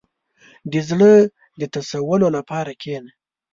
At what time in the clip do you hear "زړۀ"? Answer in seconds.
0.89-1.13